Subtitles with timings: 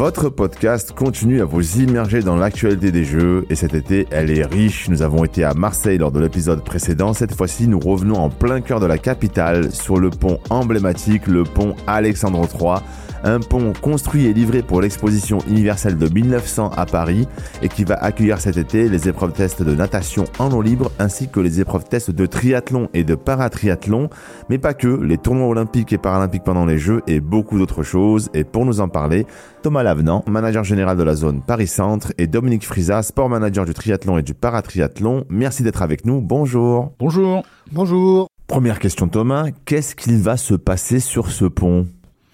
[0.00, 4.46] Votre podcast continue à vous immerger dans l'actualité des jeux et cet été, elle est
[4.46, 4.88] riche.
[4.88, 7.12] Nous avons été à Marseille lors de l'épisode précédent.
[7.12, 11.44] Cette fois-ci, nous revenons en plein cœur de la capitale sur le pont emblématique, le
[11.44, 12.76] pont Alexandre III
[13.24, 17.26] un pont construit et livré pour l'exposition universelle de 1900 à Paris
[17.62, 21.28] et qui va accueillir cet été les épreuves tests de natation en eau libre ainsi
[21.28, 24.10] que les épreuves tests de triathlon et de paratriathlon,
[24.48, 28.30] mais pas que, les tournois olympiques et paralympiques pendant les Jeux et beaucoup d'autres choses.
[28.34, 29.26] Et pour nous en parler,
[29.62, 34.18] Thomas Lavenant, manager général de la zone Paris-Centre et Dominique Frisa, sport manager du triathlon
[34.18, 35.24] et du paratriathlon.
[35.28, 36.20] Merci d'être avec nous.
[36.20, 36.92] Bonjour.
[36.98, 37.42] Bonjour.
[37.72, 38.28] Bonjour.
[38.46, 41.86] Première question Thomas, qu'est-ce qu'il va se passer sur ce pont?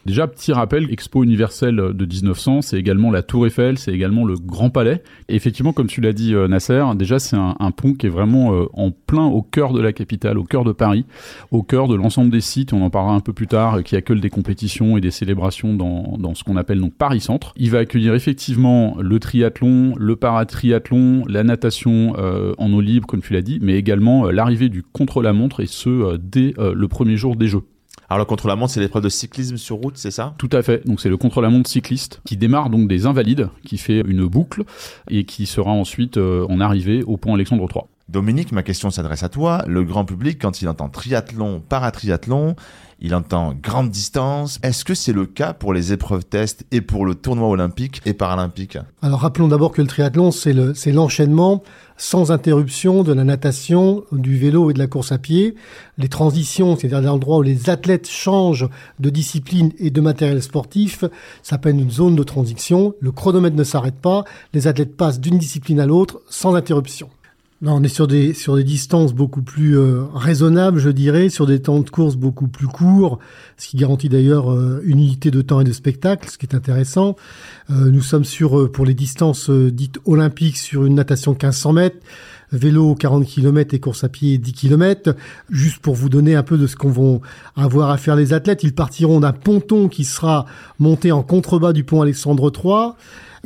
[0.06, 4.36] Déjà, petit rappel, Expo universelle de 1900, c'est également la Tour Eiffel, c'est également le
[4.36, 5.02] Grand Palais.
[5.28, 8.54] Et effectivement, comme tu l'as dit, euh, Nasser, déjà c'est un, pont qui est vraiment
[8.54, 11.06] euh, en plein au cœur de la capitale, au cœur de Paris,
[11.50, 14.20] au cœur de l'ensemble des sites, on en parlera un peu plus tard, qui accueillent
[14.20, 17.52] des compétitions et des célébrations dans, dans ce qu'on appelle donc Paris Centre.
[17.56, 23.22] Il va accueillir effectivement le triathlon, le paratriathlon, la natation euh, en eau libre, comme
[23.22, 27.48] tu l'as dit, mais également l'arrivée du contre-la-montre, et ce, dès le premier jour des
[27.48, 27.62] Jeux.
[28.08, 30.34] Alors le contre-la-montre, c'est l'épreuve de cyclisme sur route, c'est ça?
[30.38, 30.86] Tout à fait.
[30.86, 34.64] Donc c'est le contre-la-montre cycliste qui démarre donc des Invalides, qui fait une boucle
[35.10, 37.84] et qui sera ensuite euh, en arrivée au pont Alexandre III.
[38.08, 39.64] Dominique, ma question s'adresse à toi.
[39.66, 42.54] Le grand public, quand il entend triathlon, paratriathlon,
[43.00, 44.60] il entend grande distance.
[44.62, 48.14] Est-ce que c'est le cas pour les épreuves tests et pour le tournoi olympique et
[48.14, 48.78] paralympique?
[49.02, 51.64] Alors rappelons d'abord que le triathlon, c'est l'enchaînement
[51.96, 55.56] sans interruption de la natation, du vélo et de la course à pied.
[55.98, 58.68] Les transitions, c'est-à-dire l'endroit où les athlètes changent
[59.00, 61.04] de discipline et de matériel sportif,
[61.42, 62.94] s'appelle une zone de transition.
[63.00, 64.24] Le chronomètre ne s'arrête pas.
[64.54, 67.08] Les athlètes passent d'une discipline à l'autre sans interruption.
[67.64, 71.62] On est sur des sur des distances beaucoup plus euh, raisonnables, je dirais, sur des
[71.62, 73.18] temps de course beaucoup plus courts,
[73.56, 76.54] ce qui garantit d'ailleurs euh, une unité de temps et de spectacle, ce qui est
[76.54, 77.16] intéressant.
[77.70, 81.96] Euh, nous sommes sur pour les distances dites olympiques sur une natation 1500 mètres,
[82.52, 85.16] vélo 40 km et course à pied 10 km.
[85.48, 87.20] Juste pour vous donner un peu de ce qu'on va
[87.56, 90.44] avoir à faire les athlètes, ils partiront d'un ponton qui sera
[90.78, 92.92] monté en contrebas du pont Alexandre III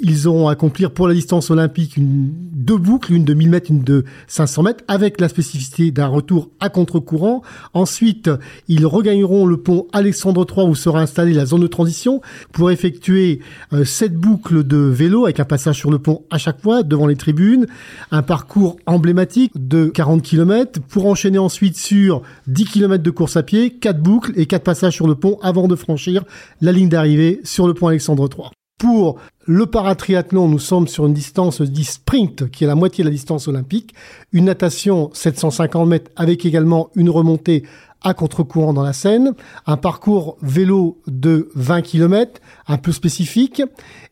[0.02, 3.82] ils auront à accomplir pour la distance olympique deux boucles, une de 1000 mètres, une
[3.82, 7.42] de 500 mètres, avec la spécificité d'un retour à contre-courant.
[7.74, 8.30] Ensuite,
[8.68, 12.20] ils regagneront le pont Alexandre III où sera installée la zone de transition
[12.52, 13.40] pour effectuer
[13.72, 17.06] euh, sept boucles de vélo avec un passage sur le pont à chaque fois devant
[17.06, 17.66] les tribunes,
[18.10, 23.42] un parcours emblématique de 40 km pour enchaîner ensuite sur 10 km de course à
[23.42, 26.24] pied, quatre boucles et quatre passages sur le pont avant de franchir
[26.60, 28.50] la ligne d'arrivée sur le pont Alexandre III.
[28.80, 33.10] Pour le paratriathlon, nous sommes sur une distance dit sprint, qui est la moitié de
[33.10, 33.94] la distance olympique.
[34.32, 37.64] Une natation 750 mètres avec également une remontée
[38.00, 39.34] à contre-courant dans la Seine,
[39.66, 43.62] un parcours vélo de 20 km, un peu spécifique,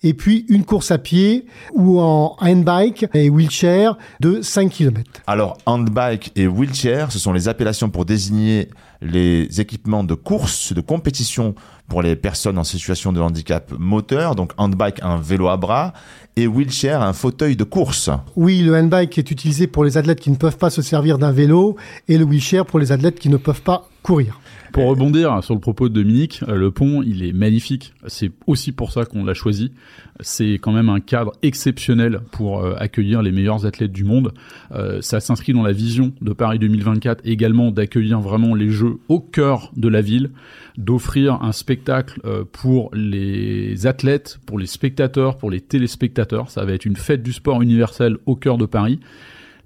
[0.03, 5.11] et puis une course à pied ou en handbike et wheelchair de 5 km.
[5.27, 8.69] Alors, handbike et wheelchair, ce sont les appellations pour désigner
[9.01, 11.55] les équipements de course, de compétition
[11.89, 15.93] pour les personnes en situation de handicap moteur, donc handbike, un vélo à bras,
[16.37, 18.11] et wheelchair, un fauteuil de course.
[18.37, 21.33] Oui, le handbike est utilisé pour les athlètes qui ne peuvent pas se servir d'un
[21.33, 21.77] vélo,
[22.09, 24.41] et le wheelchair pour les athlètes qui ne peuvent pas courir.
[24.73, 27.95] Pour rebondir sur le propos de Dominique, euh, le pont, il est magnifique.
[28.07, 29.73] C'est aussi pour ça qu'on l'a choisi.
[30.21, 34.35] C'est quand même un cadre exceptionnel pour euh, accueillir les meilleurs athlètes du monde.
[34.73, 39.21] Euh, ça s'inscrit dans la vision de Paris 2024 également d'accueillir vraiment les Jeux au
[39.21, 40.31] cœur de la ville,
[40.77, 42.21] d'offrir un spectacle
[42.53, 46.51] pour les athlètes, pour les spectateurs, pour les téléspectateurs.
[46.51, 49.01] Ça va être une fête du sport universel au cœur de Paris.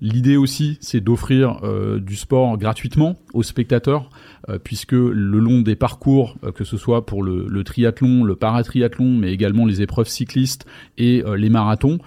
[0.04, 4.10] L'idée aussi, c'est d'offrir euh, du sport gratuitement aux spectateurs,
[4.48, 9.16] euh, puisque le long des parcours, euh, que ce soit pour le, triathlon, le paratriathlon,
[9.16, 10.66] mais également les épreuves cyclistes
[10.98, 11.98] et les marathons,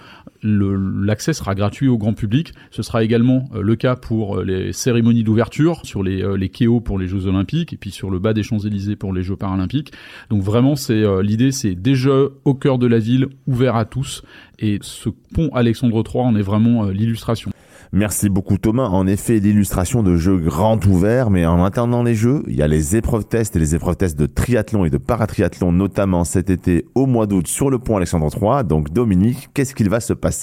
[0.46, 2.52] l'accès sera gratuit au grand public.
[2.70, 7.06] Ce sera également le cas pour les cérémonies d'ouverture, sur les, les kéos pour les
[7.06, 9.92] Jeux Olympiques, et puis sur le bas des Champs-Élysées pour les Jeux Paralympiques.
[10.30, 12.14] Donc vraiment, c'est l'idée, c'est déjà
[12.44, 14.22] au cœur de la ville, ouvert à tous,
[14.58, 17.50] et ce pont Alexandre III en est vraiment l'illustration.
[17.92, 18.88] Merci beaucoup Thomas.
[18.88, 22.66] En effet, l'illustration de jeux grand ouvert, mais en attendant les jeux, il y a
[22.66, 26.84] les épreuves tests et les épreuves tests de triathlon et de paratriathlon, notamment cet été
[26.94, 28.64] au mois d'août sur le pont Alexandre III.
[28.64, 30.35] Donc Dominique, qu'est-ce qu'il va se passer?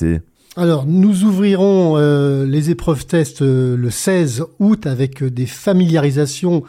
[0.55, 6.61] Alors, nous ouvrirons euh, les épreuves tests euh, le 16 août avec des familiarisations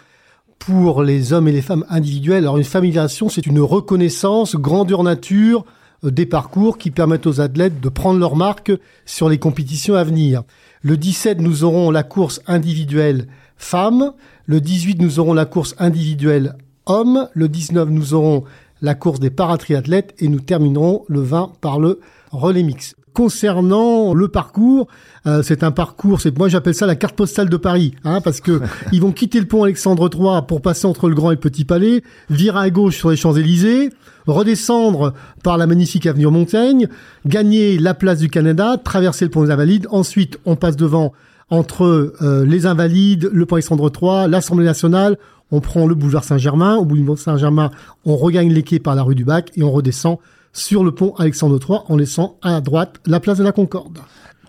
[0.59, 2.45] pour les hommes et les femmes individuels.
[2.45, 5.67] Alors, une familiarisation, c'est une reconnaissance grandeur nature
[6.03, 8.73] des parcours qui permettent aux athlètes de prendre leur marque
[9.05, 10.45] sur les compétitions à venir.
[10.81, 13.27] Le 17, nous aurons la course individuelle
[13.59, 14.13] femmes.
[14.47, 16.57] Le 18, nous aurons la course individuelle
[16.87, 17.29] hommes.
[17.35, 18.45] Le 19, nous aurons
[18.81, 22.01] la course des paratriathlètes et nous terminerons le 20 par le
[22.31, 22.95] relais mix.
[23.15, 24.89] Concernant le parcours,
[25.29, 28.41] euh, c'est un parcours, c'est moi j'appelle ça la carte postale de Paris, hein, parce
[28.41, 28.61] que
[28.93, 31.65] ils vont quitter le pont Alexandre III pour passer entre le Grand et le Petit
[31.65, 33.91] Palais, virer à gauche sur les Champs Élysées,
[34.27, 35.15] redescendre
[35.45, 36.89] par la magnifique avenue Montaigne,
[37.25, 41.13] gagner la place du Canada, traverser le pont des Invalides, ensuite on passe devant
[41.51, 45.19] entre euh, les Invalides, le pont Alexandre III, l'Assemblée nationale,
[45.53, 47.71] on prend le boulevard Saint-Germain, au boulevard Saint-Germain,
[48.05, 50.19] on regagne les quais par la rue du Bac et on redescend
[50.55, 53.99] sur le pont Alexandre III en laissant à droite la place de la Concorde.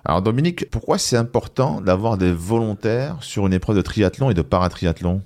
[0.06, 4.42] Alors Dominique, pourquoi c'est important d'avoir des volontaires sur une épreuve de triathlon et de
[4.44, 5.22] paratriathlon?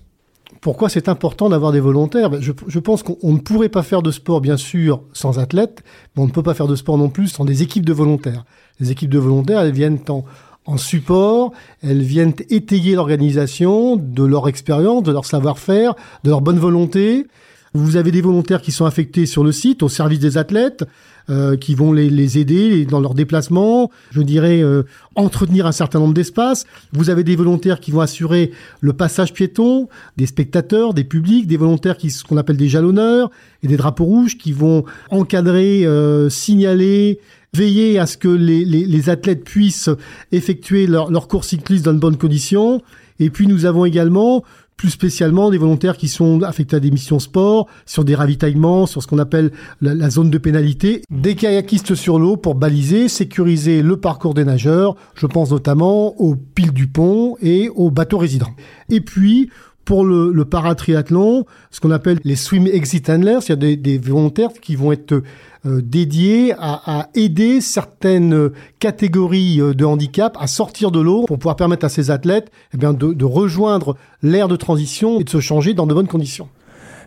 [0.61, 2.29] Pourquoi c'est important d'avoir des volontaires?
[2.29, 5.83] Ben, je, je, pense qu'on ne pourrait pas faire de sport, bien sûr, sans athlètes,
[6.15, 8.45] mais on ne peut pas faire de sport non plus sans des équipes de volontaires.
[8.79, 10.25] Les équipes de volontaires, elles viennent en,
[10.65, 11.51] en support,
[11.81, 17.27] elles viennent étayer l'organisation de leur expérience, de leur savoir-faire, de leur bonne volonté.
[17.73, 20.85] Vous avez des volontaires qui sont affectés sur le site au service des athlètes,
[21.29, 24.81] euh, qui vont les, aider dans leurs déplacements, je dirais euh,
[25.13, 26.65] entretenir un certain nombre d'espaces.
[26.91, 28.49] Vous avez des volontaires qui vont assurer
[28.81, 33.29] le passage piéton, des spectateurs, des publics, des volontaires qui ce qu'on appelle des jalonneurs
[33.61, 37.19] et des drapeaux rouges qui vont encadrer, euh, signaler,
[37.53, 39.91] veiller à ce que les, athlètes puissent
[40.31, 42.81] effectuer leur, leur cours cycliste dans de bonnes conditions.
[43.19, 44.43] Et puis nous avons également
[44.79, 49.03] plus spécialement des volontaires qui sont affectés à des missions sport, sur des ravitaillements, sur
[49.03, 53.97] ce qu'on appelle la, zone de pénalité, des kayakistes sur l'eau pour baliser, sécuriser le
[53.97, 54.95] parcours des nageurs.
[55.15, 58.55] Je pense notamment aux piles du pont et aux bateaux résidents.
[58.89, 59.49] Et puis,
[59.89, 64.75] pour le, le paratriathlon, ce qu'on appelle les swim exit handlers, a des, volontaires qui
[64.75, 65.23] vont être
[65.65, 71.55] euh, dédié à, aider certaines catégories euh, de handicap à sortir de l'eau pour pouvoir
[71.55, 75.39] permettre à ces athlètes eh bien, de, de rejoindre l'ère de transition et de se
[75.39, 76.49] changer dans de bonnes conditions.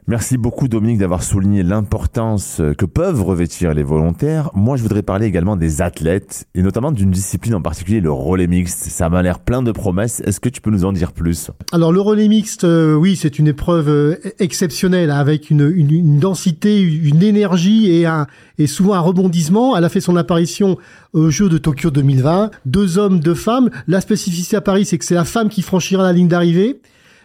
[0.08, 4.50] Merci beaucoup Dominique d'avoir souligné l'importance que peuvent revêtir les volontaires.
[4.52, 8.48] Moi, je voudrais parler également des athlètes et notamment d'une discipline en particulier, le relais
[8.48, 8.80] mixte.
[8.90, 10.20] Ça m'a l'air plein de promesses.
[10.26, 11.52] Est-ce que tu peux nous en dire plus?
[11.70, 15.92] Alors le relais mixte, euh, oui, c'est une épreuve euh, exceptionnelle hein, avec une, une,
[15.92, 18.26] une, densité, une énergie et, un,
[18.58, 19.76] et souvent un rebondissement.
[19.76, 20.78] Elle a fait son apparition
[21.12, 22.50] aux Jeux de Tokyo 2020.
[22.66, 23.70] Deux hommes, deux femmes.
[23.86, 26.80] La spécificité à Paris, c'est que c'est la femme qui franchira la ligne d'arrivée.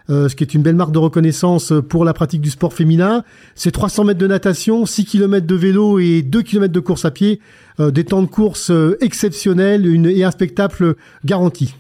[0.09, 3.23] Euh, ce qui est une belle marque de reconnaissance pour la pratique du sport féminin.
[3.55, 7.11] C'est 300 mètres de natation, 6 km de vélo et 2 km de course à
[7.11, 7.41] pied,
[7.79, 10.95] euh, des temps de course euh, exceptionnels et un spectacle
[11.25, 11.75] garanti.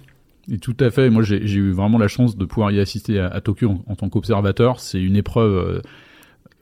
[0.51, 1.09] Et tout à fait.
[1.09, 4.79] Moi, j'ai eu vraiment la chance de pouvoir y assister à, Tokyo en tant qu'observateur.
[4.79, 5.81] C'est une épreuve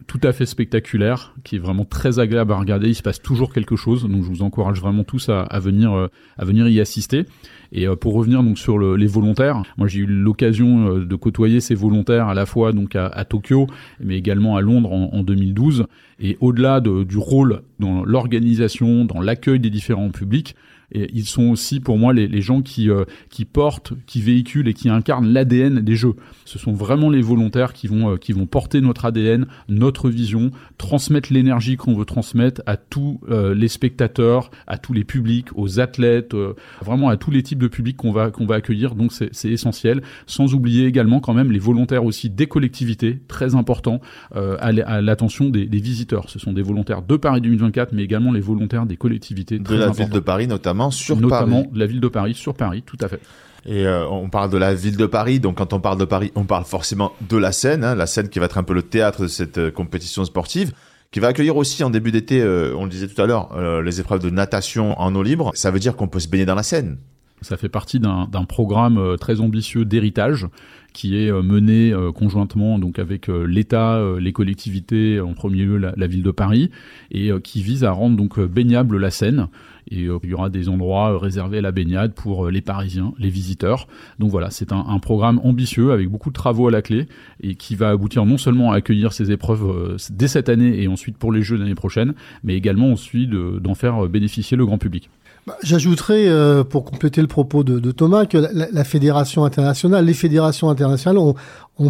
[0.07, 2.88] tout à fait spectaculaire, qui est vraiment très agréable à regarder.
[2.88, 6.46] Il se passe toujours quelque chose, donc je vous encourage vraiment tous à, venir, à
[6.46, 7.25] venir y assister.
[7.72, 11.16] Et euh, pour revenir donc sur le, les volontaires, moi j'ai eu l'occasion euh, de
[11.16, 13.68] côtoyer ces volontaires à la fois donc à, Tokyo,
[14.00, 15.86] mais également à Londres en, en 2012.
[16.19, 20.56] Et au-delà de, du rôle dans l'organisation, dans l'accueil des différents publics,
[20.96, 24.68] et ils sont aussi pour moi les, les gens qui, euh, qui portent, qui véhiculent
[24.70, 26.14] et qui incarnent l'ADN des jeux.
[26.46, 30.52] Ce sont vraiment les volontaires qui vont, euh, qui vont porter notre ADN, notre vision,
[30.78, 35.82] transmettre l'énergie qu'on veut transmettre à tous euh, les spectateurs, à tous les publics, aux
[35.82, 36.34] athlètes,
[36.82, 38.96] vraiment à tous les types de publics qu'on va, qu'on va accueillir.
[38.96, 40.02] Donc c'est essentiel.
[40.28, 44.00] Sans oublier également quand même les volontaires aussi des collectivités, très important,
[44.34, 46.30] à l'attention des, des, visiteurs.
[46.30, 49.60] Ce sont des volontaires de Paris 2024, mais également les volontaires des collectivités.
[49.60, 51.70] De la ville de Paris notamment notamment sur notamment Paris.
[51.75, 53.20] la ville de Paris, sur Paris, tout à fait.
[53.68, 56.32] Et euh, on parle de la ville de Paris, donc quand on parle de Paris,
[56.36, 58.84] on parle forcément de la Seine, hein, la Seine qui va être un peu le
[58.84, 60.72] théâtre de cette euh, compétition sportive,
[61.15, 63.82] qui va accueillir aussi en début d'été, euh, on le disait tout à l'heure, euh,
[63.82, 65.51] les épreuves de natation en eau libre.
[65.54, 66.98] Ça veut dire qu'on peut se baigner dans la Seine.
[67.42, 70.46] Ça fait partie d'un programme euh, très ambitieux d'héritage
[70.92, 76.24] qui est mené conjointement donc avec l'État, les collectivités, en premier lieu la, la, ville
[76.24, 76.72] de Paris,
[77.12, 79.50] et qui vise à rendre donc baignable la Seine.
[79.92, 83.88] Et il y aura des endroits réservés à la baignade pour les Parisiens, les visiteurs.
[84.20, 87.08] Donc voilà, c'est un, un, programme ambitieux avec beaucoup de travaux à la clé
[87.42, 91.18] et qui va aboutir non seulement à accueillir ces épreuves dès cette année et ensuite
[91.18, 92.13] pour les Jeux l'année prochaine,
[92.44, 95.10] mais également ensuite d'en faire bénéficier le grand public.
[95.48, 100.72] Bah, j'ajouterais, euh, pour compléter le propos de, Thomas, que la, fédération internationale, les fédérations
[100.72, 101.36] internationales ont,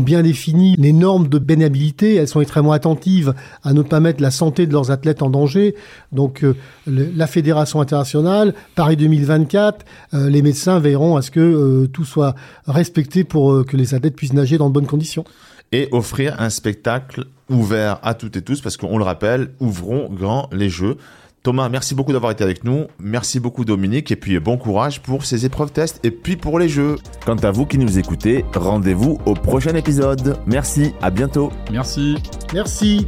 [0.02, 2.16] bien défini les normes de bénabilité.
[2.16, 3.34] Elles sont extrêmement attentives
[3.64, 5.76] à ne pas mettre la santé de leurs athlètes en danger.
[6.12, 6.54] Donc, euh,
[6.86, 12.36] la fédération internationale, Paris 2024, euh, les médecins veilleront à ce que tout soit
[12.68, 15.24] respecté pour que les athlètes puissent nager dans de bonnes conditions.
[15.72, 20.50] Et offrir un spectacle ouvert à toutes et tous, parce qu'on le rappelle, ouvrons grand
[20.52, 20.98] les Jeux.
[21.46, 22.88] Thomas, merci beaucoup d'avoir été avec nous.
[23.00, 26.68] Merci beaucoup Dominique et puis bon courage pour ces épreuves tests et puis pour les
[26.68, 26.96] jeux.
[27.24, 30.40] Quant à vous qui nous écoutez, rendez-vous au prochain épisode.
[30.48, 31.52] Merci, à bientôt.
[31.72, 32.16] Merci.
[32.52, 33.06] Merci.